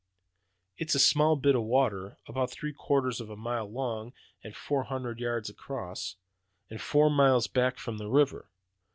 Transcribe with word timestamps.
"It's 0.77 0.95
a 0.95 0.99
small 0.99 1.35
bit 1.35 1.53
of 1.53 1.61
water, 1.61 2.17
about 2.25 2.49
three 2.49 2.73
quarters 2.73 3.21
of 3.21 3.29
a 3.29 3.35
mile 3.35 3.69
long 3.71 4.13
and 4.43 4.55
four 4.55 4.85
hundred 4.85 5.19
yards 5.19 5.47
across, 5.47 6.15
and 6.71 6.81
four 6.81 7.11
miles 7.11 7.45
back 7.45 7.77
from 7.77 7.99
the 7.99 8.07
river. 8.09 8.49